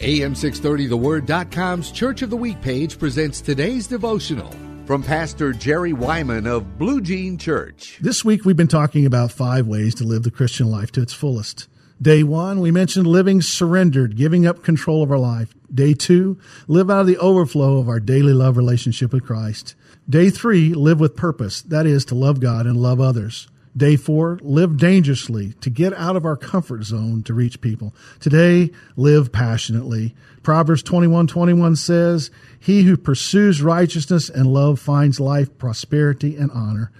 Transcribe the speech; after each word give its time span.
AM630TheWord.com's 0.00 1.90
Church 1.90 2.22
of 2.22 2.30
the 2.30 2.36
Week 2.36 2.60
page 2.62 3.00
presents 3.00 3.40
today's 3.40 3.88
devotional 3.88 4.54
from 4.86 5.02
Pastor 5.02 5.52
Jerry 5.52 5.92
Wyman 5.92 6.46
of 6.46 6.78
Blue 6.78 7.00
Jean 7.00 7.36
Church. 7.36 7.98
This 8.00 8.24
week 8.24 8.44
we've 8.44 8.56
been 8.56 8.68
talking 8.68 9.06
about 9.06 9.32
five 9.32 9.66
ways 9.66 9.96
to 9.96 10.04
live 10.04 10.22
the 10.22 10.30
Christian 10.30 10.70
life 10.70 10.92
to 10.92 11.02
its 11.02 11.12
fullest. 11.12 11.66
Day 12.00 12.22
one, 12.22 12.60
we 12.60 12.70
mentioned 12.70 13.08
living 13.08 13.42
surrendered, 13.42 14.16
giving 14.16 14.46
up 14.46 14.62
control 14.62 15.02
of 15.02 15.10
our 15.10 15.18
life. 15.18 15.52
Day 15.74 15.94
two, 15.94 16.38
live 16.68 16.92
out 16.92 17.00
of 17.00 17.06
the 17.08 17.18
overflow 17.18 17.78
of 17.78 17.88
our 17.88 17.98
daily 17.98 18.32
love 18.32 18.56
relationship 18.56 19.12
with 19.12 19.24
Christ. 19.24 19.74
Day 20.08 20.30
three, 20.30 20.74
live 20.74 21.00
with 21.00 21.16
purpose. 21.16 21.60
That 21.60 21.86
is 21.86 22.04
to 22.04 22.14
love 22.14 22.38
God 22.38 22.66
and 22.66 22.76
love 22.76 23.00
others. 23.00 23.48
Day 23.78 23.94
four, 23.94 24.40
live 24.42 24.76
dangerously 24.76 25.52
to 25.60 25.70
get 25.70 25.94
out 25.94 26.16
of 26.16 26.24
our 26.24 26.36
comfort 26.36 26.82
zone 26.82 27.22
to 27.22 27.32
reach 27.32 27.60
people. 27.60 27.94
Today, 28.18 28.72
live 28.96 29.30
passionately. 29.30 30.16
Proverbs 30.42 30.82
21 30.82 31.28
21 31.28 31.76
says, 31.76 32.32
He 32.58 32.82
who 32.82 32.96
pursues 32.96 33.62
righteousness 33.62 34.28
and 34.28 34.52
love 34.52 34.80
finds 34.80 35.20
life, 35.20 35.56
prosperity, 35.58 36.34
and 36.36 36.50
honor. 36.50 36.90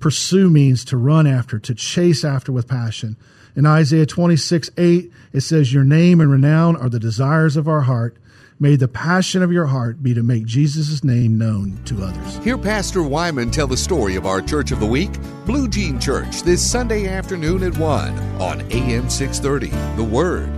Pursue 0.00 0.48
means 0.50 0.84
to 0.86 0.96
run 0.96 1.26
after, 1.26 1.58
to 1.58 1.74
chase 1.74 2.24
after 2.24 2.52
with 2.52 2.68
passion. 2.68 3.16
In 3.56 3.66
Isaiah 3.66 4.06
26 4.06 4.70
8, 4.76 5.12
it 5.32 5.40
says, 5.40 5.72
Your 5.72 5.84
name 5.84 6.20
and 6.20 6.30
renown 6.30 6.76
are 6.76 6.88
the 6.88 7.00
desires 7.00 7.56
of 7.56 7.66
our 7.66 7.82
heart. 7.82 8.16
May 8.60 8.74
the 8.74 8.88
passion 8.88 9.42
of 9.42 9.52
your 9.52 9.66
heart 9.66 10.02
be 10.02 10.14
to 10.14 10.22
make 10.22 10.44
Jesus' 10.44 11.04
name 11.04 11.38
known 11.38 11.78
to 11.84 12.02
others. 12.02 12.38
Hear 12.38 12.58
Pastor 12.58 13.02
Wyman 13.02 13.52
tell 13.52 13.68
the 13.68 13.76
story 13.76 14.16
of 14.16 14.26
our 14.26 14.40
Church 14.40 14.72
of 14.72 14.80
the 14.80 14.86
Week, 14.86 15.10
Blue 15.46 15.68
Jean 15.68 16.00
Church, 16.00 16.42
this 16.42 16.68
Sunday 16.68 17.06
afternoon 17.06 17.62
at 17.62 17.78
1 17.78 18.18
on 18.40 18.60
AM 18.72 19.08
630. 19.08 19.68
The 19.96 20.04
Word. 20.04 20.57